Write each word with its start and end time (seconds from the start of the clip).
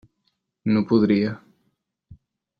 No 0.75 0.81
podria. 0.93 1.35